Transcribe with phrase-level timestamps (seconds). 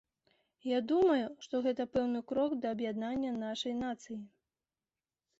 [0.67, 4.17] Я думаю, што гэта пэўны крок да аб'яднання нашай нацыі.